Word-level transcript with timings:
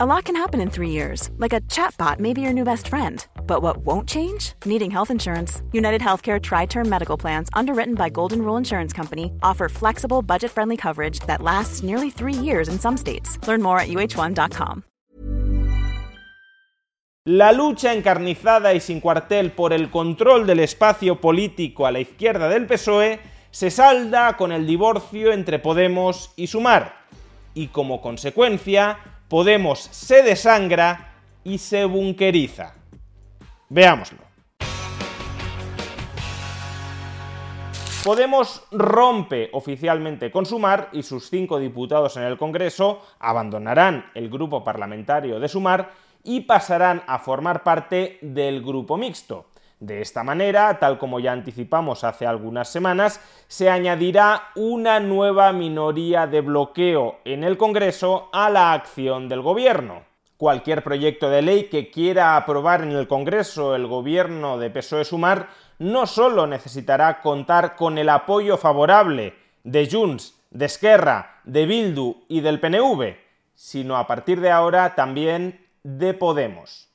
A 0.00 0.06
lot 0.06 0.26
can 0.26 0.36
happen 0.36 0.60
in 0.60 0.70
three 0.70 0.90
years, 0.90 1.28
like 1.38 1.52
a 1.52 1.60
chatbot 1.62 2.20
may 2.20 2.32
be 2.32 2.40
your 2.40 2.52
new 2.52 2.62
best 2.62 2.86
friend. 2.86 3.26
But 3.48 3.62
what 3.62 3.78
won't 3.78 4.08
change? 4.08 4.52
Needing 4.64 4.92
health 4.92 5.10
insurance. 5.10 5.60
United 5.72 6.00
Healthcare 6.00 6.40
Tri 6.40 6.66
Term 6.66 6.88
Medical 6.88 7.16
Plans, 7.18 7.48
underwritten 7.52 7.96
by 7.96 8.08
Golden 8.08 8.42
Rule 8.42 8.56
Insurance 8.56 8.92
Company, 8.92 9.32
offer 9.42 9.68
flexible, 9.68 10.22
budget 10.22 10.52
friendly 10.52 10.76
coverage 10.76 11.18
that 11.26 11.42
lasts 11.42 11.82
nearly 11.82 12.10
three 12.10 12.32
years 12.32 12.68
in 12.68 12.78
some 12.78 12.96
states. 12.96 13.40
Learn 13.48 13.60
more 13.60 13.80
at 13.80 13.88
uh1.com. 13.88 14.84
La 17.24 17.50
lucha 17.50 17.92
encarnizada 17.92 18.74
y 18.74 18.80
sin 18.80 19.00
cuartel 19.00 19.50
por 19.50 19.72
el 19.72 19.90
control 19.90 20.46
del 20.46 20.60
espacio 20.60 21.20
político 21.20 21.86
a 21.86 21.90
la 21.90 21.98
izquierda 21.98 22.48
del 22.48 22.68
PSOE 22.68 23.18
se 23.50 23.72
salda 23.72 24.36
con 24.36 24.52
el 24.52 24.64
divorcio 24.64 25.32
entre 25.32 25.58
Podemos 25.58 26.30
y 26.36 26.46
Sumar. 26.46 26.94
Y 27.54 27.66
como 27.66 28.00
consecuencia, 28.00 28.98
Podemos 29.28 29.78
se 29.78 30.22
desangra 30.22 31.12
y 31.44 31.58
se 31.58 31.84
bunkeriza. 31.84 32.74
Veámoslo. 33.68 34.20
Podemos 38.02 38.62
rompe 38.70 39.50
oficialmente 39.52 40.30
con 40.30 40.46
Sumar 40.46 40.88
y 40.92 41.02
sus 41.02 41.28
cinco 41.28 41.58
diputados 41.58 42.16
en 42.16 42.22
el 42.22 42.38
Congreso 42.38 43.02
abandonarán 43.18 44.06
el 44.14 44.30
grupo 44.30 44.64
parlamentario 44.64 45.38
de 45.38 45.48
Sumar 45.48 45.92
y 46.24 46.40
pasarán 46.40 47.02
a 47.06 47.18
formar 47.18 47.62
parte 47.62 48.18
del 48.22 48.62
grupo 48.62 48.96
mixto. 48.96 49.46
De 49.80 50.00
esta 50.00 50.24
manera, 50.24 50.78
tal 50.80 50.98
como 50.98 51.20
ya 51.20 51.30
anticipamos 51.30 52.02
hace 52.02 52.26
algunas 52.26 52.68
semanas, 52.68 53.20
se 53.46 53.70
añadirá 53.70 54.48
una 54.56 54.98
nueva 54.98 55.52
minoría 55.52 56.26
de 56.26 56.40
bloqueo 56.40 57.20
en 57.24 57.44
el 57.44 57.56
Congreso 57.56 58.28
a 58.32 58.50
la 58.50 58.72
acción 58.72 59.28
del 59.28 59.40
Gobierno. 59.40 60.02
Cualquier 60.36 60.82
proyecto 60.82 61.30
de 61.30 61.42
ley 61.42 61.64
que 61.64 61.90
quiera 61.90 62.36
aprobar 62.36 62.82
en 62.82 62.90
el 62.90 63.06
Congreso 63.06 63.76
el 63.76 63.86
Gobierno 63.86 64.58
de 64.58 64.70
PSOE 64.70 65.04
Sumar 65.04 65.48
no 65.78 66.06
solo 66.06 66.48
necesitará 66.48 67.20
contar 67.20 67.76
con 67.76 67.98
el 67.98 68.08
apoyo 68.08 68.56
favorable 68.56 69.34
de 69.62 69.88
Junts, 69.88 70.34
de 70.50 70.66
Esquerra, 70.66 71.40
de 71.44 71.66
Bildu 71.66 72.24
y 72.28 72.40
del 72.40 72.58
PNV, 72.58 73.16
sino 73.54 73.96
a 73.96 74.08
partir 74.08 74.40
de 74.40 74.50
ahora 74.50 74.96
también 74.96 75.64
de 75.84 76.14
Podemos. 76.14 76.88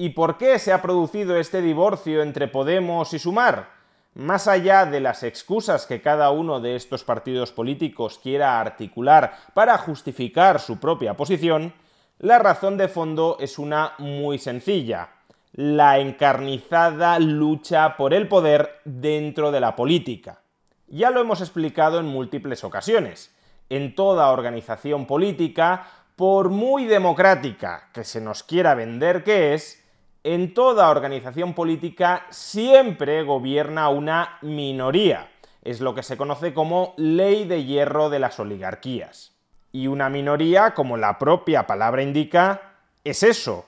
¿Y 0.00 0.08
por 0.08 0.38
qué 0.38 0.58
se 0.58 0.72
ha 0.72 0.80
producido 0.80 1.36
este 1.36 1.60
divorcio 1.60 2.22
entre 2.22 2.48
Podemos 2.48 3.12
y 3.12 3.18
Sumar? 3.18 3.68
Más 4.14 4.48
allá 4.48 4.86
de 4.86 4.98
las 4.98 5.22
excusas 5.22 5.84
que 5.84 6.00
cada 6.00 6.30
uno 6.30 6.58
de 6.58 6.74
estos 6.74 7.04
partidos 7.04 7.52
políticos 7.52 8.18
quiera 8.18 8.58
articular 8.58 9.36
para 9.52 9.76
justificar 9.76 10.58
su 10.58 10.80
propia 10.80 11.18
posición, 11.18 11.74
la 12.18 12.38
razón 12.38 12.78
de 12.78 12.88
fondo 12.88 13.36
es 13.40 13.58
una 13.58 13.92
muy 13.98 14.38
sencilla, 14.38 15.10
la 15.52 15.98
encarnizada 15.98 17.18
lucha 17.18 17.98
por 17.98 18.14
el 18.14 18.26
poder 18.26 18.80
dentro 18.86 19.50
de 19.50 19.60
la 19.60 19.76
política. 19.76 20.40
Ya 20.86 21.10
lo 21.10 21.20
hemos 21.20 21.42
explicado 21.42 22.00
en 22.00 22.06
múltiples 22.06 22.64
ocasiones. 22.64 23.36
En 23.68 23.94
toda 23.94 24.30
organización 24.30 25.06
política, 25.06 25.86
por 26.16 26.48
muy 26.48 26.86
democrática 26.86 27.90
que 27.92 28.04
se 28.04 28.22
nos 28.22 28.42
quiera 28.42 28.74
vender 28.74 29.24
que 29.24 29.52
es, 29.52 29.79
en 30.24 30.52
toda 30.52 30.90
organización 30.90 31.54
política 31.54 32.26
siempre 32.30 33.22
gobierna 33.22 33.88
una 33.88 34.38
minoría. 34.42 35.30
Es 35.62 35.80
lo 35.80 35.94
que 35.94 36.02
se 36.02 36.16
conoce 36.16 36.52
como 36.52 36.94
ley 36.96 37.44
de 37.44 37.64
hierro 37.64 38.10
de 38.10 38.18
las 38.18 38.38
oligarquías. 38.38 39.32
Y 39.72 39.86
una 39.86 40.08
minoría, 40.10 40.74
como 40.74 40.96
la 40.96 41.18
propia 41.18 41.66
palabra 41.66 42.02
indica, 42.02 42.74
es 43.04 43.22
eso, 43.22 43.66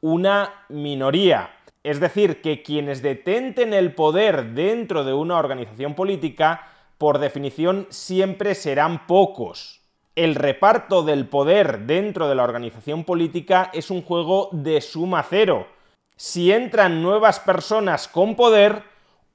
una 0.00 0.64
minoría. 0.68 1.50
Es 1.84 2.00
decir, 2.00 2.40
que 2.42 2.62
quienes 2.62 3.02
detenten 3.02 3.74
el 3.74 3.94
poder 3.94 4.54
dentro 4.54 5.04
de 5.04 5.12
una 5.12 5.36
organización 5.38 5.94
política, 5.94 6.66
por 6.98 7.18
definición, 7.18 7.86
siempre 7.90 8.54
serán 8.54 9.06
pocos. 9.06 9.82
El 10.14 10.34
reparto 10.34 11.02
del 11.02 11.28
poder 11.28 11.80
dentro 11.80 12.28
de 12.28 12.34
la 12.34 12.44
organización 12.44 13.04
política 13.04 13.70
es 13.72 13.90
un 13.90 14.02
juego 14.02 14.48
de 14.52 14.80
suma 14.80 15.24
cero 15.28 15.66
si 16.22 16.52
entran 16.52 17.02
nuevas 17.02 17.40
personas 17.40 18.06
con 18.06 18.36
poder, 18.36 18.84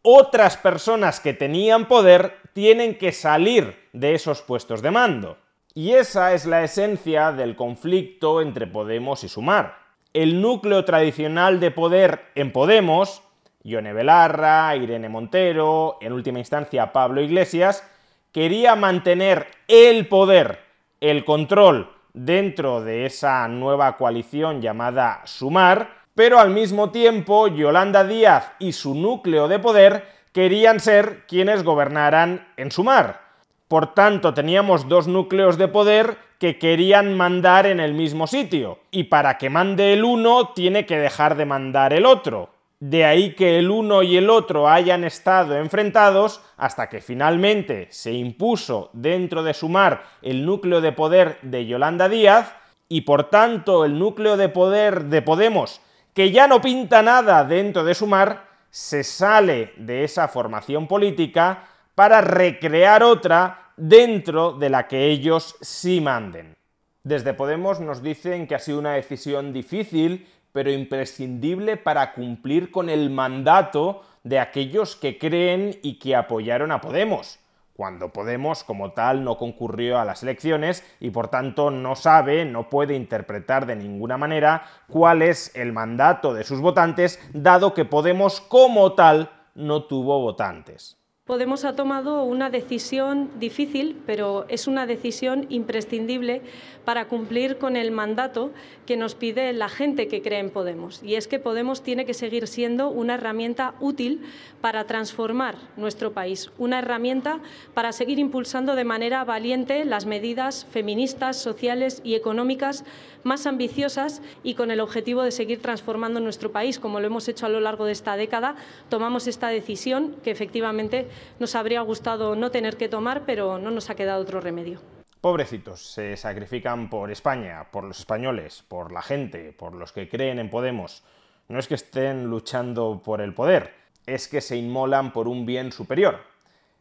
otras 0.03 0.55
personas 0.55 1.19
que 1.19 1.33
tenían 1.33 1.89
poder 1.89 2.37
tienen 2.53 2.97
que 2.97 3.11
salir 3.11 3.89
de 3.91 4.15
esos 4.15 4.41
puestos 4.41 4.81
de 4.81 4.89
mando. 4.89 5.37
Y 5.73 5.91
esa 5.91 6.33
es 6.33 6.45
la 6.45 6.63
esencia 6.63 7.33
del 7.33 7.57
conflicto 7.57 8.41
entre 8.41 8.67
Podemos 8.67 9.25
y 9.25 9.27
Sumar. 9.27 9.75
El 10.13 10.41
núcleo 10.41 10.85
tradicional 10.85 11.59
de 11.59 11.71
poder 11.71 12.21
en 12.35 12.53
Podemos, 12.53 13.21
Ione 13.63 13.91
Belarra, 13.91 14.73
Irene 14.77 15.09
Montero, 15.09 15.97
en 15.99 16.13
última 16.13 16.39
instancia 16.39 16.93
Pablo 16.93 17.19
Iglesias, 17.19 17.83
quería 18.31 18.77
mantener 18.77 19.47
el 19.67 20.07
poder, 20.07 20.61
el 21.01 21.25
control 21.25 21.91
dentro 22.13 22.81
de 22.81 23.05
esa 23.05 23.45
nueva 23.49 23.97
coalición 23.97 24.61
llamada 24.61 25.21
Sumar, 25.25 25.96
pero 26.17 26.39
al 26.39 26.49
mismo 26.49 26.89
tiempo 26.89 27.47
Yolanda 27.47 28.03
Díaz 28.03 28.53
y 28.57 28.71
su 28.71 28.95
núcleo 28.95 29.47
de 29.47 29.59
poder 29.59 30.03
querían 30.31 30.79
ser 30.79 31.27
quienes 31.27 31.63
gobernaran 31.63 32.47
en 32.57 32.71
Sumar. 32.71 33.21
Por 33.67 33.93
tanto, 33.93 34.33
teníamos 34.33 34.89
dos 34.89 35.07
núcleos 35.07 35.59
de 35.59 35.67
poder 35.67 36.17
que 36.39 36.57
querían 36.57 37.15
mandar 37.15 37.67
en 37.67 37.79
el 37.79 37.93
mismo 37.93 38.25
sitio, 38.25 38.79
y 38.89 39.03
para 39.03 39.37
que 39.37 39.51
mande 39.51 39.93
el 39.93 40.03
uno 40.03 40.53
tiene 40.55 40.87
que 40.87 40.97
dejar 40.97 41.37
de 41.37 41.45
mandar 41.45 41.93
el 41.93 42.07
otro. 42.07 42.49
De 42.79 43.05
ahí 43.05 43.35
que 43.35 43.59
el 43.59 43.69
uno 43.69 44.01
y 44.01 44.17
el 44.17 44.31
otro 44.31 44.67
hayan 44.67 45.03
estado 45.03 45.55
enfrentados 45.55 46.41
hasta 46.57 46.89
que 46.89 46.99
finalmente 46.99 47.89
se 47.91 48.13
impuso 48.13 48.89
dentro 48.91 49.43
de 49.43 49.53
Sumar 49.53 50.03
el 50.23 50.47
núcleo 50.47 50.81
de 50.81 50.93
poder 50.93 51.37
de 51.43 51.67
Yolanda 51.67 52.09
Díaz, 52.09 52.55
y 52.89 53.01
por 53.01 53.25
tanto 53.25 53.85
el 53.85 53.99
núcleo 53.99 54.35
de 54.35 54.49
poder 54.49 55.05
de 55.05 55.21
Podemos 55.21 55.79
que 56.17 56.31
ya 56.31 56.47
no 56.47 56.59
pinta 56.59 57.03
nada 57.03 57.43
dentro 57.43 57.83
de 57.83 57.93
Sumar, 57.93 58.47
se 58.71 59.03
sale 59.03 59.73
de 59.77 60.03
esa 60.03 60.27
formación 60.27 60.87
política 60.87 61.65
para 61.93 62.21
recrear 62.21 63.03
otra 63.03 63.71
dentro 63.77 64.53
de 64.53 64.71
la 64.71 64.87
que 64.87 65.05
ellos 65.05 65.55
sí 65.61 66.01
manden. 66.01 66.55
Desde 67.03 67.35
Podemos 67.35 67.79
nos 67.79 68.01
dicen 68.01 68.47
que 68.47 68.55
ha 68.55 68.59
sido 68.59 68.79
una 68.79 68.93
decisión 68.93 69.53
difícil, 69.53 70.27
pero 70.51 70.71
imprescindible 70.71 71.77
para 71.77 72.15
cumplir 72.15 72.71
con 72.71 72.89
el 72.89 73.11
mandato 73.11 74.01
de 74.23 74.39
aquellos 74.39 74.95
que 74.95 75.19
creen 75.19 75.77
y 75.83 75.99
que 75.99 76.15
apoyaron 76.15 76.71
a 76.71 76.81
Podemos 76.81 77.37
cuando 77.77 78.11
Podemos 78.11 78.63
como 78.63 78.91
tal 78.91 79.23
no 79.23 79.37
concurrió 79.37 79.99
a 79.99 80.05
las 80.05 80.23
elecciones 80.23 80.83
y 80.99 81.11
por 81.11 81.27
tanto 81.27 81.69
no 81.69 81.95
sabe, 81.95 82.43
no 82.43 82.69
puede 82.69 82.95
interpretar 82.95 83.67
de 83.67 83.75
ninguna 83.75 84.17
manera 84.17 84.63
cuál 84.87 85.21
es 85.21 85.55
el 85.55 85.71
mandato 85.71 86.33
de 86.33 86.43
sus 86.43 86.59
votantes, 86.59 87.21
dado 87.33 87.75
que 87.75 87.85
Podemos 87.85 88.41
como 88.41 88.93
tal 88.93 89.29
no 89.53 89.83
tuvo 89.83 90.19
votantes. 90.19 90.97
Podemos 91.27 91.65
ha 91.65 91.75
tomado 91.75 92.23
una 92.23 92.49
decisión 92.49 93.29
difícil, 93.37 94.01
pero 94.05 94.45
es 94.47 94.65
una 94.65 94.85
decisión 94.85 95.45
imprescindible 95.49 96.41
para 96.85 97.09
cumplir 97.09 97.57
con 97.57 97.75
el 97.75 97.91
mandato 97.91 98.51
que 98.85 98.95
nos 98.95 99.13
pide 99.13 99.51
la 99.51 99.67
gente 99.67 100.07
que 100.07 100.21
cree 100.21 100.39
en 100.39 100.51
Podemos. 100.51 101.03
Y 101.03 101.15
es 101.15 101.27
que 101.27 101.37
Podemos 101.37 101.83
tiene 101.83 102.05
que 102.05 102.13
seguir 102.13 102.47
siendo 102.47 102.87
una 102.87 103.15
herramienta 103.15 103.73
útil 103.81 104.21
para 104.61 104.85
transformar 104.85 105.57
nuestro 105.75 106.13
país, 106.13 106.49
una 106.57 106.79
herramienta 106.79 107.41
para 107.73 107.91
seguir 107.91 108.19
impulsando 108.19 108.75
de 108.75 108.85
manera 108.85 109.25
valiente 109.25 109.83
las 109.83 110.05
medidas 110.05 110.65
feministas, 110.71 111.35
sociales 111.35 111.99
y 112.05 112.15
económicas 112.15 112.85
más 113.23 113.45
ambiciosas 113.45 114.21
y 114.43 114.53
con 114.53 114.71
el 114.71 114.79
objetivo 114.79 115.23
de 115.23 115.31
seguir 115.31 115.61
transformando 115.61 116.21
nuestro 116.21 116.53
país, 116.53 116.79
como 116.79 117.01
lo 117.01 117.07
hemos 117.07 117.27
hecho 117.27 117.45
a 117.45 117.49
lo 117.49 117.59
largo 117.59 117.83
de 117.83 117.91
esta 117.91 118.15
década. 118.15 118.55
Tomamos 118.87 119.27
esta 119.27 119.49
decisión 119.49 120.15
que 120.23 120.31
efectivamente 120.31 121.09
nos 121.39 121.55
habría 121.55 121.81
gustado 121.81 122.35
no 122.35 122.51
tener 122.51 122.77
que 122.77 122.89
tomar, 122.89 123.25
pero 123.25 123.57
no 123.59 123.71
nos 123.71 123.89
ha 123.89 123.95
quedado 123.95 124.21
otro 124.21 124.41
remedio. 124.41 124.79
Pobrecitos, 125.21 125.81
se 125.81 126.15
sacrifican 126.15 126.89
por 126.89 127.11
España, 127.11 127.67
por 127.71 127.83
los 127.83 127.99
españoles, 127.99 128.63
por 128.67 128.91
la 128.91 129.01
gente, 129.01 129.51
por 129.51 129.73
los 129.73 129.91
que 129.91 130.07
creen 130.07 130.39
en 130.39 130.49
Podemos. 130.49 131.03
No 131.47 131.59
es 131.59 131.67
que 131.67 131.75
estén 131.75 132.25
luchando 132.25 133.01
por 133.03 133.21
el 133.21 133.33
poder, 133.33 133.73
es 134.05 134.27
que 134.27 134.41
se 134.41 134.57
inmolan 134.57 135.11
por 135.13 135.27
un 135.27 135.45
bien 135.45 135.71
superior. 135.71 136.19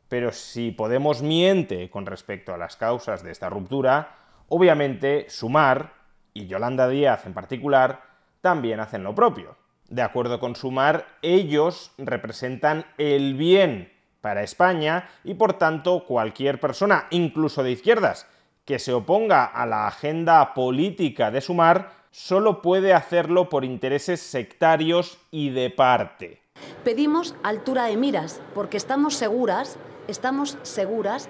Pero 0.08 0.32
si 0.32 0.70
Podemos 0.70 1.22
miente 1.22 1.88
con 1.90 2.06
respecto 2.06 2.52
a 2.52 2.58
las 2.58 2.76
causas 2.76 3.22
de 3.22 3.32
esta 3.32 3.48
ruptura, 3.48 4.16
obviamente 4.48 5.26
Sumar, 5.28 5.94
y 6.34 6.46
Yolanda 6.46 6.88
Díaz 6.88 7.24
en 7.24 7.32
particular, 7.32 8.02
también 8.42 8.80
hacen 8.80 9.02
lo 9.02 9.14
propio. 9.14 9.56
De 9.88 10.02
acuerdo 10.02 10.38
con 10.38 10.54
Sumar, 10.54 11.06
ellos 11.22 11.92
representan 11.96 12.84
el 12.98 13.34
bien 13.34 13.95
para 14.26 14.42
España 14.42 15.08
y 15.22 15.34
por 15.34 15.52
tanto 15.52 16.04
cualquier 16.04 16.58
persona, 16.58 17.06
incluso 17.10 17.62
de 17.62 17.70
izquierdas, 17.70 18.26
que 18.64 18.80
se 18.80 18.92
oponga 18.92 19.44
a 19.44 19.66
la 19.66 19.86
agenda 19.86 20.52
política 20.52 21.30
de 21.30 21.40
Sumar, 21.40 21.92
solo 22.10 22.60
puede 22.60 22.92
hacerlo 22.92 23.48
por 23.48 23.64
intereses 23.64 24.18
sectarios 24.20 25.18
y 25.30 25.50
de 25.50 25.70
parte. 25.70 26.42
Pedimos 26.82 27.36
altura 27.44 27.84
de 27.84 27.96
miras 27.96 28.40
porque 28.52 28.78
estamos 28.78 29.14
seguras, 29.14 29.76
estamos 30.08 30.58
seguras 30.62 31.28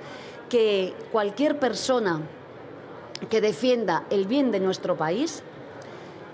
que 0.48 0.94
cualquier 1.12 1.58
persona 1.58 2.22
que 3.28 3.42
defienda 3.42 4.04
el 4.08 4.26
bien 4.26 4.52
de 4.52 4.60
nuestro 4.60 4.96
país 4.96 5.42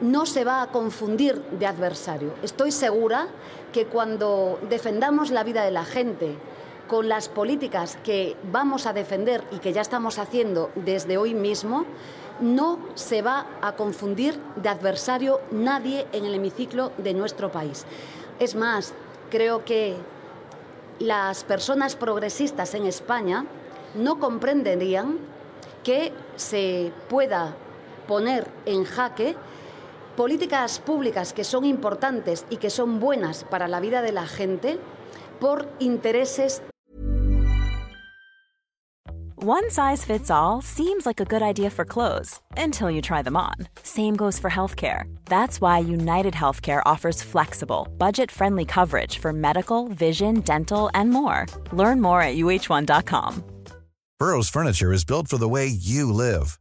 no 0.02 0.26
se 0.26 0.44
va 0.44 0.62
a 0.62 0.66
confundir 0.66 1.40
de 1.52 1.66
adversario. 1.66 2.34
Estoy 2.42 2.72
segura 2.72 3.28
que 3.72 3.86
cuando 3.86 4.58
defendamos 4.68 5.30
la 5.30 5.44
vida 5.44 5.64
de 5.64 5.70
la 5.70 5.84
gente 5.84 6.36
con 6.88 7.08
las 7.08 7.28
políticas 7.28 7.96
que 8.04 8.36
vamos 8.50 8.86
a 8.86 8.92
defender 8.92 9.44
y 9.52 9.58
que 9.58 9.72
ya 9.72 9.80
estamos 9.80 10.18
haciendo 10.18 10.70
desde 10.74 11.16
hoy 11.16 11.34
mismo, 11.34 11.86
no 12.40 12.80
se 12.94 13.22
va 13.22 13.46
a 13.62 13.76
confundir 13.76 14.38
de 14.56 14.68
adversario 14.68 15.40
nadie 15.52 16.06
en 16.12 16.24
el 16.24 16.34
hemiciclo 16.34 16.90
de 16.98 17.14
nuestro 17.14 17.52
país. 17.52 17.86
Es 18.40 18.56
más, 18.56 18.92
creo 19.30 19.64
que 19.64 19.94
las 20.98 21.44
personas 21.44 21.94
progresistas 21.94 22.74
en 22.74 22.86
España 22.86 23.46
no 23.94 24.18
comprenderían 24.18 25.18
que 25.84 26.12
se 26.36 26.92
pueda 27.08 27.54
poner 28.08 28.48
en 28.66 28.84
jaque 28.84 29.36
políticas 30.16 30.78
públicas 30.78 31.32
que 31.32 31.44
son 31.44 31.64
importantes 31.64 32.46
y 32.50 32.56
que 32.56 32.70
son 32.70 33.00
buenas 33.00 33.44
para 33.44 33.68
la 33.68 33.80
vida 33.80 34.02
de 34.02 34.12
la 34.12 34.26
gente 34.26 34.78
por 35.40 35.68
intereses. 35.80 36.62
One 39.44 39.70
size 39.70 40.04
fits 40.04 40.30
all 40.30 40.62
seems 40.62 41.04
like 41.04 41.18
a 41.18 41.24
good 41.24 41.42
idea 41.42 41.68
for 41.68 41.84
clothes 41.84 42.40
until 42.56 42.88
you 42.88 43.02
try 43.02 43.22
them 43.22 43.36
on. 43.36 43.54
Same 43.82 44.14
goes 44.14 44.38
for 44.38 44.48
healthcare. 44.48 45.12
That's 45.24 45.60
why 45.60 45.80
United 45.80 46.32
Healthcare 46.32 46.80
offers 46.86 47.24
flexible, 47.24 47.88
budget 47.98 48.30
friendly 48.30 48.64
coverage 48.64 49.18
for 49.18 49.32
medical, 49.32 49.88
vision, 49.88 50.42
dental, 50.42 50.90
and 50.94 51.10
more. 51.10 51.46
Learn 51.72 52.00
more 52.00 52.22
at 52.22 52.36
uh1.com. 52.36 53.42
Burrow's 54.20 54.48
Furniture 54.48 54.92
is 54.92 55.04
built 55.04 55.26
for 55.26 55.38
the 55.38 55.48
way 55.48 55.66
you 55.66 56.12
live. 56.12 56.60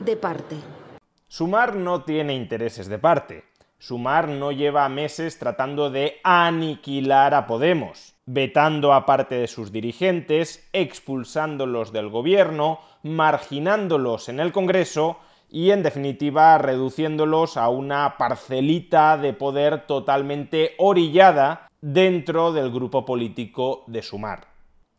De 0.00 0.16
parte. 0.16 0.56
Sumar 1.28 1.76
no 1.76 2.04
tiene 2.04 2.34
intereses 2.34 2.88
de 2.88 2.98
parte. 2.98 3.44
Sumar 3.78 4.28
no 4.28 4.50
lleva 4.50 4.88
meses 4.88 5.38
tratando 5.38 5.90
de 5.90 6.20
aniquilar 6.24 7.34
a 7.34 7.46
Podemos, 7.46 8.14
vetando 8.24 8.94
a 8.94 9.04
parte 9.04 9.34
de 9.34 9.46
sus 9.46 9.72
dirigentes, 9.72 10.66
expulsándolos 10.72 11.92
del 11.92 12.08
gobierno, 12.08 12.80
marginándolos 13.02 14.30
en 14.30 14.40
el 14.40 14.52
Congreso 14.52 15.18
y 15.50 15.70
en 15.70 15.82
definitiva 15.82 16.56
reduciéndolos 16.56 17.58
a 17.58 17.68
una 17.68 18.16
parcelita 18.16 19.18
de 19.18 19.34
poder 19.34 19.86
totalmente 19.86 20.76
orillada 20.78 21.68
dentro 21.82 22.52
del 22.52 22.70
grupo 22.70 23.04
político 23.04 23.84
de 23.86 24.00
Sumar. 24.00 24.46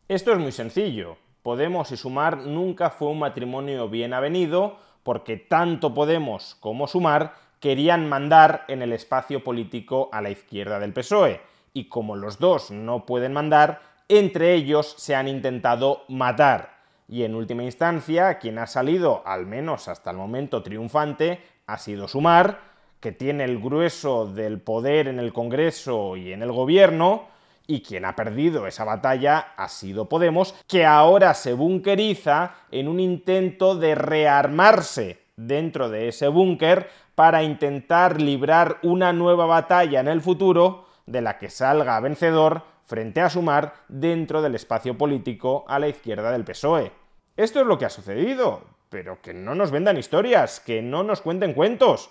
Esto 0.06 0.30
es 0.30 0.38
muy 0.38 0.52
sencillo. 0.52 1.16
Podemos 1.42 1.90
y 1.90 1.96
Sumar 1.96 2.38
nunca 2.38 2.90
fue 2.90 3.08
un 3.08 3.18
matrimonio 3.18 3.88
bien 3.88 4.14
avenido, 4.14 4.76
porque 5.02 5.36
tanto 5.36 5.94
Podemos 5.94 6.56
como 6.60 6.86
Sumar 6.86 7.34
querían 7.60 8.08
mandar 8.08 8.64
en 8.68 8.82
el 8.82 8.92
espacio 8.92 9.44
político 9.44 10.08
a 10.12 10.20
la 10.20 10.30
izquierda 10.30 10.80
del 10.80 10.92
PSOE, 10.92 11.40
y 11.72 11.88
como 11.88 12.16
los 12.16 12.38
dos 12.38 12.70
no 12.70 13.06
pueden 13.06 13.32
mandar, 13.32 13.80
entre 14.08 14.54
ellos 14.54 14.94
se 14.98 15.14
han 15.14 15.28
intentado 15.28 16.02
matar. 16.08 16.72
Y 17.08 17.24
en 17.24 17.34
última 17.34 17.62
instancia, 17.62 18.38
quien 18.38 18.58
ha 18.58 18.66
salido, 18.66 19.22
al 19.26 19.46
menos 19.46 19.88
hasta 19.88 20.10
el 20.10 20.16
momento, 20.16 20.62
triunfante, 20.62 21.40
ha 21.66 21.78
sido 21.78 22.08
Sumar, 22.08 22.72
que 23.00 23.12
tiene 23.12 23.44
el 23.44 23.60
grueso 23.60 24.26
del 24.26 24.60
poder 24.60 25.08
en 25.08 25.18
el 25.18 25.32
Congreso 25.32 26.16
y 26.16 26.32
en 26.32 26.42
el 26.42 26.52
Gobierno, 26.52 27.26
y 27.66 27.82
quien 27.82 28.04
ha 28.04 28.16
perdido 28.16 28.66
esa 28.66 28.84
batalla 28.84 29.54
ha 29.56 29.68
sido 29.68 30.08
Podemos, 30.08 30.54
que 30.66 30.84
ahora 30.84 31.34
se 31.34 31.52
bunkeriza 31.52 32.54
en 32.70 32.88
un 32.88 33.00
intento 33.00 33.76
de 33.76 33.94
rearmarse 33.94 35.22
dentro 35.36 35.88
de 35.88 36.08
ese 36.08 36.28
búnker 36.28 36.90
para 37.14 37.42
intentar 37.42 38.20
librar 38.20 38.78
una 38.82 39.12
nueva 39.12 39.46
batalla 39.46 40.00
en 40.00 40.08
el 40.08 40.20
futuro 40.20 40.86
de 41.06 41.20
la 41.20 41.38
que 41.38 41.50
salga 41.50 42.00
vencedor 42.00 42.62
frente 42.84 43.20
a 43.20 43.30
Sumar 43.30 43.74
dentro 43.88 44.42
del 44.42 44.54
espacio 44.54 44.96
político 44.96 45.64
a 45.68 45.78
la 45.78 45.88
izquierda 45.88 46.30
del 46.30 46.44
PSOE. 46.44 46.92
Esto 47.36 47.60
es 47.60 47.66
lo 47.66 47.78
que 47.78 47.86
ha 47.86 47.90
sucedido, 47.90 48.62
pero 48.88 49.20
que 49.22 49.32
no 49.32 49.54
nos 49.54 49.70
vendan 49.70 49.96
historias, 49.96 50.60
que 50.60 50.82
no 50.82 51.02
nos 51.02 51.22
cuenten 51.22 51.54
cuentos, 51.54 52.10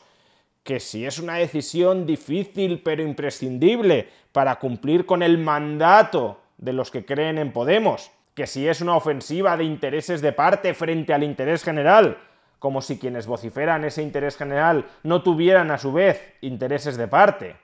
que 0.63 0.79
si 0.79 1.05
es 1.05 1.19
una 1.19 1.35
decisión 1.35 2.05
difícil 2.05 2.81
pero 2.83 3.01
imprescindible 3.03 4.09
para 4.31 4.59
cumplir 4.59 5.05
con 5.05 5.23
el 5.23 5.37
mandato 5.37 6.39
de 6.57 6.73
los 6.73 6.91
que 6.91 7.05
creen 7.05 7.37
en 7.37 7.51
Podemos, 7.51 8.11
que 8.35 8.47
si 8.47 8.67
es 8.67 8.81
una 8.81 8.95
ofensiva 8.95 9.57
de 9.57 9.63
intereses 9.63 10.21
de 10.21 10.31
parte 10.31 10.73
frente 10.73 11.13
al 11.13 11.23
interés 11.23 11.63
general, 11.63 12.17
como 12.59 12.81
si 12.81 12.99
quienes 12.99 13.25
vociferan 13.25 13.83
ese 13.85 14.03
interés 14.03 14.37
general 14.37 14.85
no 15.03 15.23
tuvieran 15.23 15.71
a 15.71 15.79
su 15.79 15.91
vez 15.91 16.35
intereses 16.41 16.95
de 16.95 17.07
parte. 17.07 17.55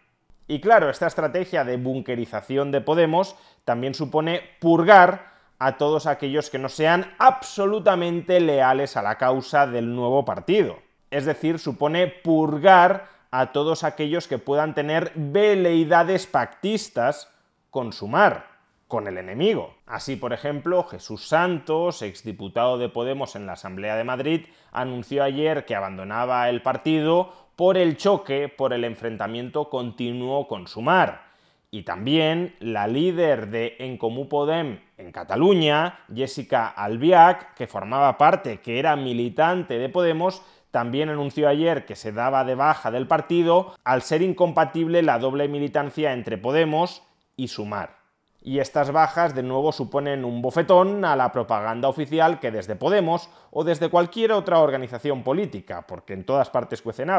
Y 0.47 0.59
claro, 0.59 0.89
esta 0.89 1.07
estrategia 1.07 1.63
de 1.63 1.77
bunkerización 1.77 2.71
de 2.71 2.81
Podemos 2.81 3.35
también 3.63 3.93
supone 3.93 4.41
purgar 4.59 5.33
a 5.59 5.77
todos 5.77 6.07
aquellos 6.07 6.49
que 6.49 6.57
no 6.57 6.69
sean 6.69 7.13
absolutamente 7.19 8.39
leales 8.39 8.97
a 8.97 9.01
la 9.01 9.17
causa 9.17 9.67
del 9.67 9.93
nuevo 9.93 10.25
partido. 10.25 10.86
Es 11.09 11.25
decir, 11.25 11.59
supone 11.59 12.07
purgar 12.07 13.09
a 13.31 13.51
todos 13.51 13.83
aquellos 13.83 14.27
que 14.27 14.37
puedan 14.37 14.73
tener 14.73 15.11
veleidades 15.15 16.27
pactistas 16.27 17.31
con 17.69 17.93
Sumar, 17.93 18.47
con 18.87 19.07
el 19.07 19.17
enemigo. 19.17 19.75
Así, 19.85 20.15
por 20.15 20.33
ejemplo, 20.33 20.83
Jesús 20.83 21.27
Santos, 21.27 22.01
exdiputado 22.01 22.77
de 22.77 22.89
Podemos 22.89 23.35
en 23.35 23.45
la 23.45 23.53
Asamblea 23.53 23.95
de 23.95 24.03
Madrid, 24.03 24.45
anunció 24.71 25.23
ayer 25.23 25.65
que 25.65 25.75
abandonaba 25.75 26.49
el 26.49 26.61
partido 26.61 27.33
por 27.55 27.77
el 27.77 27.97
choque, 27.97 28.49
por 28.49 28.73
el 28.73 28.83
enfrentamiento 28.83 29.69
continuo 29.69 30.47
con 30.47 30.67
Sumar. 30.67 31.27
Y 31.69 31.83
también 31.83 32.55
la 32.59 32.87
líder 32.87 33.49
de 33.49 33.75
En 33.79 33.97
Comú 33.97 34.29
Podem 34.29 34.79
en 34.97 35.11
Cataluña, 35.11 35.99
Jessica 36.13 36.69
Albiach, 36.69 37.53
que 37.55 37.67
formaba 37.67 38.17
parte, 38.17 38.61
que 38.61 38.79
era 38.79 38.95
militante 38.95 39.77
de 39.77 39.89
Podemos, 39.89 40.41
también 40.77 41.09
anunció 41.09 41.49
ayer 41.49 41.87
que 41.87 41.95
se 41.95 42.11
daba 42.11 42.43
de 42.43 42.53
baja 42.53 42.91
del 42.91 43.07
partido 43.07 43.73
al 43.83 44.03
ser 44.03 44.21
incompatible 44.21 45.01
la 45.01 45.17
doble 45.17 45.47
militancia 45.47 46.13
entre 46.13 46.37
Podemos 46.37 47.01
y 47.35 47.47
Sumar. 47.47 47.97
Y 48.43 48.59
estas 48.59 48.91
bajas 48.91 49.33
de 49.33 49.41
nuevo 49.41 49.71
suponen 49.71 50.23
un 50.23 50.43
bofetón 50.43 51.03
a 51.03 51.15
la 51.15 51.31
propaganda 51.31 51.87
oficial 51.89 52.39
que 52.39 52.51
desde 52.51 52.75
Podemos 52.75 53.27
o 53.49 53.63
desde 53.63 53.89
cualquier 53.89 54.31
otra 54.31 54.59
organización 54.59 55.23
política, 55.23 55.87
porque 55.87 56.13
en 56.13 56.23
todas 56.23 56.51
partes 56.51 56.83
cuecen 56.83 57.09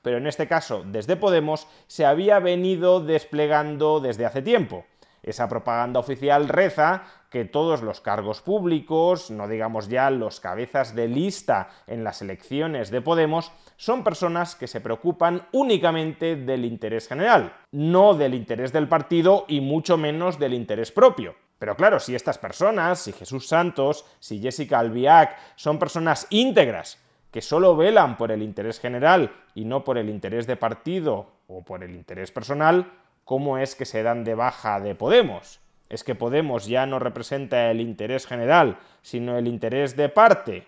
pero 0.00 0.18
en 0.18 0.28
este 0.28 0.46
caso 0.46 0.84
desde 0.86 1.16
Podemos 1.16 1.66
se 1.88 2.06
había 2.06 2.38
venido 2.38 3.00
desplegando 3.00 3.98
desde 3.98 4.26
hace 4.26 4.42
tiempo. 4.42 4.84
Esa 5.22 5.48
propaganda 5.48 6.00
oficial 6.00 6.48
reza 6.48 7.02
que 7.30 7.44
todos 7.44 7.82
los 7.82 8.00
cargos 8.00 8.40
públicos, 8.40 9.30
no 9.30 9.48
digamos 9.48 9.88
ya 9.88 10.10
los 10.10 10.40
cabezas 10.40 10.94
de 10.94 11.08
lista 11.08 11.68
en 11.86 12.04
las 12.04 12.22
elecciones 12.22 12.90
de 12.90 13.00
Podemos, 13.00 13.52
son 13.76 14.04
personas 14.04 14.54
que 14.54 14.66
se 14.66 14.80
preocupan 14.80 15.46
únicamente 15.52 16.36
del 16.36 16.64
interés 16.64 17.08
general, 17.08 17.52
no 17.72 18.14
del 18.14 18.34
interés 18.34 18.72
del 18.72 18.88
partido 18.88 19.44
y 19.48 19.60
mucho 19.60 19.96
menos 19.98 20.38
del 20.38 20.54
interés 20.54 20.92
propio. 20.92 21.34
Pero 21.58 21.76
claro, 21.76 21.98
si 21.98 22.14
estas 22.14 22.38
personas, 22.38 23.00
si 23.00 23.12
Jesús 23.12 23.48
Santos, 23.48 24.06
si 24.20 24.40
Jessica 24.40 24.78
Albiac, 24.78 25.36
son 25.56 25.78
personas 25.78 26.26
íntegras, 26.30 26.98
que 27.30 27.42
solo 27.42 27.76
velan 27.76 28.16
por 28.16 28.32
el 28.32 28.42
interés 28.42 28.80
general 28.80 29.32
y 29.54 29.64
no 29.64 29.84
por 29.84 29.98
el 29.98 30.08
interés 30.08 30.46
de 30.46 30.56
partido 30.56 31.32
o 31.46 31.62
por 31.62 31.84
el 31.84 31.94
interés 31.94 32.30
personal, 32.30 32.90
¿cómo 33.28 33.58
es 33.58 33.74
que 33.74 33.84
se 33.84 34.02
dan 34.02 34.24
de 34.24 34.34
baja 34.34 34.80
de 34.80 34.94
Podemos? 34.94 35.60
¿Es 35.90 36.02
que 36.02 36.14
Podemos 36.14 36.66
ya 36.66 36.86
no 36.86 36.98
representa 36.98 37.70
el 37.70 37.82
interés 37.82 38.26
general, 38.26 38.78
sino 39.02 39.36
el 39.36 39.46
interés 39.46 39.96
de 39.96 40.08
parte? 40.08 40.66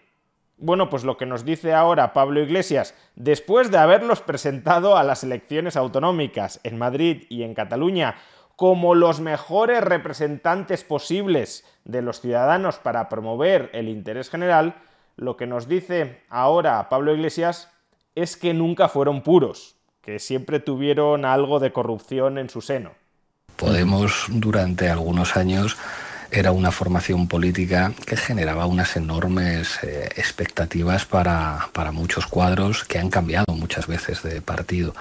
Bueno, 0.59 0.91
pues 0.91 1.03
lo 1.03 1.17
que 1.17 1.25
nos 1.25 1.47
dice 1.47 1.73
ahora 1.73 2.13
Pablo 2.13 2.39
Iglesias, 2.39 2.95
después 3.17 3.71
de 3.71 3.79
haberlos 3.79 4.21
presentado 4.21 4.99
a 4.99 5.05
las 5.05 5.25
elecciones 5.25 5.75
autonómicas 5.75 6.61
en 6.63 6.77
Madrid 6.77 7.23
y 7.31 7.45
en 7.45 7.55
Cataluña 7.55 8.17
como 8.57 8.95
los 8.95 9.21
mejores 9.21 9.83
representantes 9.83 10.85
posibles 10.85 11.65
de 11.85 12.03
los 12.03 12.21
ciudadanos 12.21 12.77
para 12.77 13.09
promover 13.09 13.71
el 13.73 13.89
interés 13.89 14.29
general, 14.29 14.75
lo 15.17 15.39
que 15.39 15.47
nos 15.47 15.67
dice 15.67 16.25
ahora 16.29 16.91
Pablo 16.91 17.15
Iglesias 17.15 17.73
es 18.15 18.37
que 18.37 18.53
nunca 18.53 18.91
fueron 18.91 19.23
puros, 19.23 19.80
que 20.11 20.19
siempre 20.19 20.59
tuvieron 20.59 21.25
algo 21.25 21.61
de 21.61 21.73
corrupción 21.73 22.37
en 22.39 22.51
su 22.51 22.61
seno. 22.61 22.91
Podemos 23.55 24.25
durante 24.29 24.89
algunos 24.89 25.37
años 25.37 25.77
era 26.33 26.51
una 26.51 26.73
formación 26.73 27.29
política 27.29 27.93
que 28.07 28.17
generaba 28.17 28.67
unas 28.67 28.97
enormes 28.97 29.79
eh, 29.85 30.09
expectativas 30.17 31.05
para, 31.05 31.69
para 31.73 31.93
muchos 31.93 32.27
cuadros 32.27 32.83
que 32.83 32.99
han 32.99 33.09
cambiado 33.09 33.55
muchas 33.55 33.87
veces 33.87 34.25
de 34.25 34.41
partido 34.41 34.95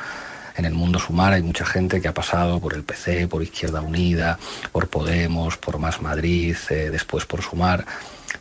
en 0.58 0.66
el 0.66 0.74
mundo 0.74 1.00
sumar 1.00 1.34
hay 1.34 1.42
mucha 1.42 1.66
gente 1.66 2.01
que 2.01 2.08
ha 2.08 2.13
pasado 2.13 2.60
por 2.60 2.75
el 2.75 2.84
PC, 2.84 3.28
por 3.28 3.42
Izquierda 3.42 3.82
Unida, 3.82 4.38
por 4.72 4.89
Podemos, 4.89 5.58
por 5.58 5.80
Más 5.80 6.01
Madrid, 6.01 6.56
eh, 6.70 6.89
después 6.92 7.25
por 7.25 7.42
Sumar. 7.42 7.86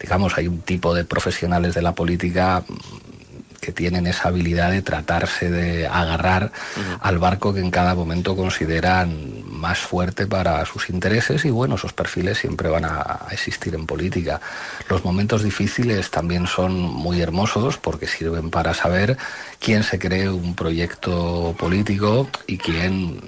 Digamos, 0.00 0.36
hay 0.36 0.48
un 0.48 0.60
tipo 0.60 0.94
de 0.94 1.04
profesionales 1.04 1.74
de 1.74 1.82
la 1.82 1.94
política 1.94 2.64
que 3.68 3.72
tienen 3.74 4.06
esa 4.06 4.28
habilidad 4.28 4.70
de 4.70 4.80
tratarse 4.80 5.50
de 5.50 5.86
agarrar 5.86 6.52
al 7.02 7.18
barco 7.18 7.52
que 7.52 7.60
en 7.60 7.70
cada 7.70 7.94
momento 7.94 8.34
consideran 8.34 9.44
más 9.46 9.78
fuerte 9.78 10.26
para 10.26 10.64
sus 10.64 10.88
intereses 10.88 11.44
y 11.44 11.50
bueno, 11.50 11.74
esos 11.74 11.92
perfiles 11.92 12.38
siempre 12.38 12.70
van 12.70 12.86
a 12.86 13.26
existir 13.30 13.74
en 13.74 13.84
política. 13.84 14.40
Los 14.88 15.04
momentos 15.04 15.42
difíciles 15.42 16.10
también 16.10 16.46
son 16.46 16.80
muy 16.80 17.20
hermosos 17.20 17.76
porque 17.76 18.06
sirven 18.06 18.48
para 18.48 18.72
saber 18.72 19.18
quién 19.60 19.82
se 19.82 19.98
cree 19.98 20.30
un 20.30 20.54
proyecto 20.54 21.54
político 21.58 22.30
y 22.46 22.56
quién, 22.56 23.20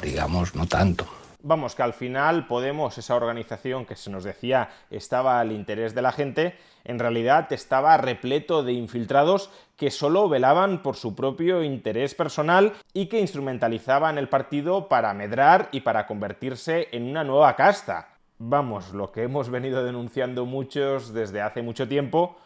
digamos, 0.00 0.54
no 0.54 0.68
tanto. 0.68 1.21
Vamos, 1.44 1.74
que 1.74 1.82
al 1.82 1.92
final 1.92 2.46
Podemos, 2.46 2.98
esa 2.98 3.16
organización 3.16 3.84
que 3.84 3.96
se 3.96 4.10
nos 4.10 4.22
decía 4.22 4.68
estaba 4.90 5.40
al 5.40 5.50
interés 5.50 5.92
de 5.92 6.00
la 6.00 6.12
gente, 6.12 6.56
en 6.84 7.00
realidad 7.00 7.52
estaba 7.52 7.96
repleto 7.96 8.62
de 8.62 8.74
infiltrados 8.74 9.50
que 9.76 9.90
solo 9.90 10.28
velaban 10.28 10.84
por 10.84 10.94
su 10.94 11.16
propio 11.16 11.64
interés 11.64 12.14
personal 12.14 12.74
y 12.92 13.06
que 13.06 13.18
instrumentalizaban 13.18 14.18
el 14.18 14.28
partido 14.28 14.88
para 14.88 15.12
medrar 15.14 15.68
y 15.72 15.80
para 15.80 16.06
convertirse 16.06 16.86
en 16.92 17.10
una 17.10 17.24
nueva 17.24 17.56
casta. 17.56 18.18
Vamos, 18.38 18.92
lo 18.92 19.10
que 19.10 19.24
hemos 19.24 19.50
venido 19.50 19.82
denunciando 19.82 20.46
muchos 20.46 21.12
desde 21.12 21.42
hace 21.42 21.60
mucho 21.60 21.88
tiempo, 21.88 22.36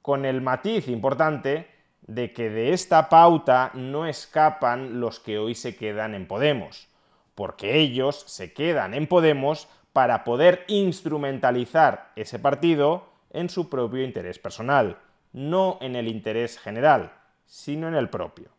con 0.00 0.24
el 0.24 0.40
matiz 0.40 0.88
importante 0.88 1.68
de 2.06 2.32
que 2.32 2.48
de 2.48 2.72
esta 2.72 3.10
pauta 3.10 3.70
no 3.74 4.06
escapan 4.06 4.98
los 4.98 5.20
que 5.20 5.38
hoy 5.38 5.54
se 5.54 5.76
quedan 5.76 6.14
en 6.14 6.26
Podemos 6.26 6.88
porque 7.36 7.78
ellos 7.78 8.24
se 8.26 8.52
quedan 8.52 8.94
en 8.94 9.06
Podemos 9.06 9.68
para 9.92 10.24
poder 10.24 10.64
instrumentalizar 10.66 12.10
ese 12.16 12.40
partido 12.40 13.06
en 13.30 13.48
su 13.48 13.68
propio 13.68 14.02
interés 14.02 14.40
personal, 14.40 14.98
no 15.32 15.78
en 15.80 15.94
el 15.94 16.08
interés 16.08 16.58
general, 16.58 17.12
sino 17.44 17.86
en 17.86 17.94
el 17.94 18.10
propio. 18.10 18.55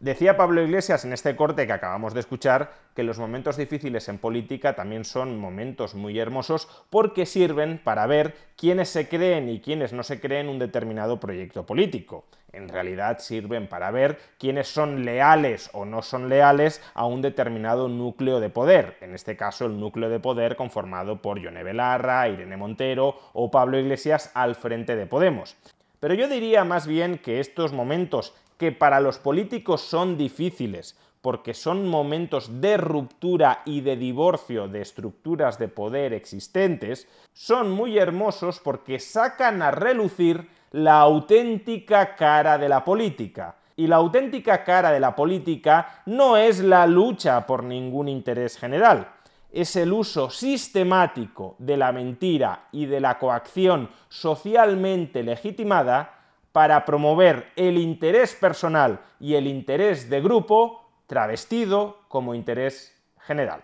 Decía 0.00 0.38
Pablo 0.38 0.62
Iglesias 0.62 1.04
en 1.04 1.12
este 1.12 1.36
corte 1.36 1.66
que 1.66 1.74
acabamos 1.74 2.14
de 2.14 2.20
escuchar 2.20 2.72
que 2.94 3.02
los 3.02 3.18
momentos 3.18 3.58
difíciles 3.58 4.08
en 4.08 4.16
política 4.16 4.74
también 4.74 5.04
son 5.04 5.38
momentos 5.38 5.94
muy 5.94 6.18
hermosos 6.18 6.68
porque 6.88 7.26
sirven 7.26 7.78
para 7.84 8.06
ver 8.06 8.34
quiénes 8.56 8.88
se 8.88 9.10
creen 9.10 9.50
y 9.50 9.60
quiénes 9.60 9.92
no 9.92 10.02
se 10.02 10.18
creen 10.18 10.48
un 10.48 10.58
determinado 10.58 11.20
proyecto 11.20 11.66
político. 11.66 12.24
En 12.50 12.70
realidad 12.70 13.18
sirven 13.18 13.68
para 13.68 13.90
ver 13.90 14.18
quiénes 14.38 14.68
son 14.68 15.04
leales 15.04 15.68
o 15.74 15.84
no 15.84 16.00
son 16.00 16.30
leales 16.30 16.80
a 16.94 17.04
un 17.04 17.20
determinado 17.20 17.86
núcleo 17.86 18.40
de 18.40 18.48
poder, 18.48 18.96
en 19.02 19.14
este 19.14 19.36
caso 19.36 19.66
el 19.66 19.78
núcleo 19.78 20.08
de 20.08 20.18
poder 20.18 20.56
conformado 20.56 21.20
por 21.20 21.38
Yone 21.42 21.62
Belarra, 21.62 22.26
Irene 22.26 22.56
Montero 22.56 23.18
o 23.34 23.50
Pablo 23.50 23.78
Iglesias 23.78 24.30
al 24.32 24.54
frente 24.54 24.96
de 24.96 25.04
Podemos. 25.04 25.58
Pero 26.00 26.14
yo 26.14 26.26
diría 26.26 26.64
más 26.64 26.86
bien 26.86 27.18
que 27.18 27.40
estos 27.40 27.74
momentos 27.74 28.34
que 28.60 28.72
para 28.72 29.00
los 29.00 29.18
políticos 29.18 29.80
son 29.80 30.18
difíciles, 30.18 30.94
porque 31.22 31.54
son 31.54 31.88
momentos 31.88 32.60
de 32.60 32.76
ruptura 32.76 33.62
y 33.64 33.80
de 33.80 33.96
divorcio 33.96 34.68
de 34.68 34.82
estructuras 34.82 35.58
de 35.58 35.68
poder 35.68 36.12
existentes, 36.12 37.08
son 37.32 37.70
muy 37.70 37.96
hermosos 37.96 38.60
porque 38.60 38.98
sacan 38.98 39.62
a 39.62 39.70
relucir 39.70 40.46
la 40.72 41.00
auténtica 41.00 42.16
cara 42.16 42.58
de 42.58 42.68
la 42.68 42.84
política. 42.84 43.56
Y 43.76 43.86
la 43.86 43.96
auténtica 43.96 44.62
cara 44.62 44.92
de 44.92 45.00
la 45.00 45.16
política 45.16 46.02
no 46.04 46.36
es 46.36 46.60
la 46.60 46.86
lucha 46.86 47.46
por 47.46 47.64
ningún 47.64 48.08
interés 48.08 48.58
general, 48.58 49.08
es 49.50 49.74
el 49.74 49.90
uso 49.90 50.28
sistemático 50.28 51.56
de 51.58 51.78
la 51.78 51.92
mentira 51.92 52.68
y 52.72 52.84
de 52.84 53.00
la 53.00 53.18
coacción 53.18 53.88
socialmente 54.10 55.22
legitimada 55.22 56.19
para 56.60 56.84
promover 56.84 57.46
el 57.56 57.78
interés 57.78 58.34
personal 58.34 59.00
y 59.18 59.34
el 59.34 59.46
interés 59.46 60.10
de 60.10 60.20
grupo 60.20 60.82
travestido 61.06 62.02
como 62.08 62.34
interés 62.34 62.94
general. 63.20 63.62